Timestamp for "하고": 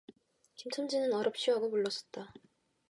1.53-1.69